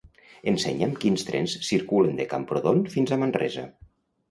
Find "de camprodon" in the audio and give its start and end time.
2.23-2.83